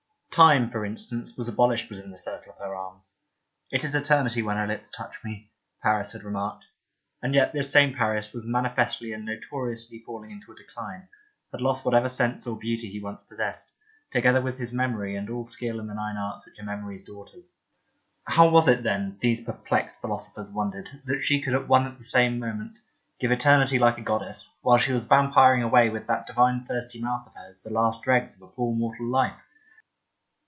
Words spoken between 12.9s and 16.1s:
once possessed, together with his memory and all skill in the